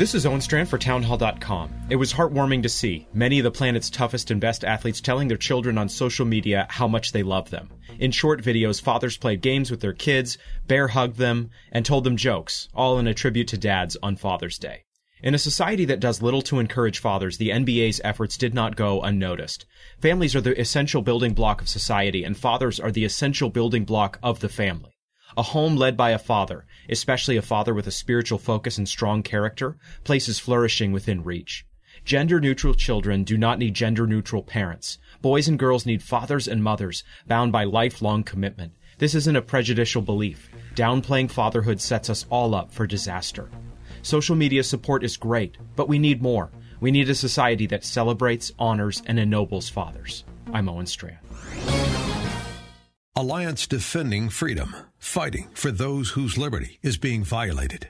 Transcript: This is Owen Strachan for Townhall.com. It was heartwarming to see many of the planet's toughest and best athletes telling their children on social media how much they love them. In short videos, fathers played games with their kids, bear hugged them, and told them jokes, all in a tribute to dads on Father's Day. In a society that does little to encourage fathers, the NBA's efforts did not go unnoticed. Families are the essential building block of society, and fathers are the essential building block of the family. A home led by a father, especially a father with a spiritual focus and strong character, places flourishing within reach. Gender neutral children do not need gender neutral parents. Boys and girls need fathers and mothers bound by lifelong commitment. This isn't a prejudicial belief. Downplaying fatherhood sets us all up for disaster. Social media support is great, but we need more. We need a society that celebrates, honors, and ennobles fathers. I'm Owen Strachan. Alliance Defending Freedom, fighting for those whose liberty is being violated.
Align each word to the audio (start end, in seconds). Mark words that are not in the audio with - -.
This 0.00 0.14
is 0.14 0.24
Owen 0.24 0.40
Strachan 0.40 0.64
for 0.64 0.78
Townhall.com. 0.78 1.88
It 1.90 1.96
was 1.96 2.14
heartwarming 2.14 2.62
to 2.62 2.70
see 2.70 3.06
many 3.12 3.38
of 3.38 3.44
the 3.44 3.50
planet's 3.50 3.90
toughest 3.90 4.30
and 4.30 4.40
best 4.40 4.64
athletes 4.64 4.98
telling 4.98 5.28
their 5.28 5.36
children 5.36 5.76
on 5.76 5.90
social 5.90 6.24
media 6.24 6.66
how 6.70 6.88
much 6.88 7.12
they 7.12 7.22
love 7.22 7.50
them. 7.50 7.68
In 7.98 8.10
short 8.10 8.42
videos, 8.42 8.80
fathers 8.80 9.18
played 9.18 9.42
games 9.42 9.70
with 9.70 9.80
their 9.80 9.92
kids, 9.92 10.38
bear 10.66 10.88
hugged 10.88 11.18
them, 11.18 11.50
and 11.70 11.84
told 11.84 12.04
them 12.04 12.16
jokes, 12.16 12.70
all 12.74 12.98
in 12.98 13.06
a 13.06 13.12
tribute 13.12 13.48
to 13.48 13.58
dads 13.58 13.94
on 14.02 14.16
Father's 14.16 14.56
Day. 14.56 14.84
In 15.22 15.34
a 15.34 15.38
society 15.38 15.84
that 15.84 16.00
does 16.00 16.22
little 16.22 16.40
to 16.40 16.60
encourage 16.60 16.98
fathers, 16.98 17.36
the 17.36 17.50
NBA's 17.50 18.00
efforts 18.02 18.38
did 18.38 18.54
not 18.54 18.76
go 18.76 19.02
unnoticed. 19.02 19.66
Families 20.00 20.34
are 20.34 20.40
the 20.40 20.58
essential 20.58 21.02
building 21.02 21.34
block 21.34 21.60
of 21.60 21.68
society, 21.68 22.24
and 22.24 22.38
fathers 22.38 22.80
are 22.80 22.90
the 22.90 23.04
essential 23.04 23.50
building 23.50 23.84
block 23.84 24.18
of 24.22 24.40
the 24.40 24.48
family. 24.48 24.89
A 25.36 25.42
home 25.42 25.76
led 25.76 25.96
by 25.96 26.10
a 26.10 26.18
father, 26.18 26.66
especially 26.88 27.36
a 27.36 27.42
father 27.42 27.74
with 27.74 27.86
a 27.86 27.92
spiritual 27.92 28.38
focus 28.38 28.78
and 28.78 28.88
strong 28.88 29.22
character, 29.22 29.76
places 30.04 30.38
flourishing 30.38 30.92
within 30.92 31.22
reach. 31.22 31.64
Gender 32.04 32.40
neutral 32.40 32.74
children 32.74 33.24
do 33.24 33.36
not 33.36 33.58
need 33.58 33.74
gender 33.74 34.06
neutral 34.06 34.42
parents. 34.42 34.98
Boys 35.20 35.48
and 35.48 35.58
girls 35.58 35.86
need 35.86 36.02
fathers 36.02 36.48
and 36.48 36.62
mothers 36.62 37.04
bound 37.26 37.52
by 37.52 37.64
lifelong 37.64 38.22
commitment. 38.22 38.72
This 38.98 39.14
isn't 39.14 39.36
a 39.36 39.42
prejudicial 39.42 40.02
belief. 40.02 40.50
Downplaying 40.74 41.30
fatherhood 41.30 41.80
sets 41.80 42.10
us 42.10 42.26
all 42.30 42.54
up 42.54 42.72
for 42.72 42.86
disaster. 42.86 43.50
Social 44.02 44.36
media 44.36 44.62
support 44.62 45.04
is 45.04 45.16
great, 45.16 45.56
but 45.76 45.88
we 45.88 45.98
need 45.98 46.22
more. 46.22 46.50
We 46.80 46.90
need 46.90 47.10
a 47.10 47.14
society 47.14 47.66
that 47.66 47.84
celebrates, 47.84 48.52
honors, 48.58 49.02
and 49.06 49.18
ennobles 49.18 49.68
fathers. 49.68 50.24
I'm 50.52 50.68
Owen 50.68 50.86
Strachan. 50.86 51.18
Alliance 53.20 53.66
Defending 53.66 54.30
Freedom, 54.30 54.74
fighting 54.98 55.50
for 55.52 55.70
those 55.70 56.08
whose 56.12 56.38
liberty 56.38 56.78
is 56.80 56.96
being 56.96 57.22
violated. 57.22 57.88